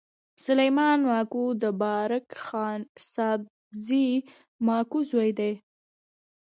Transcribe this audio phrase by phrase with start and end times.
[0.45, 2.79] سلیمان ماکو د بارک خان
[3.13, 4.07] سابزي
[4.65, 5.53] ماکو زوی دﺉ.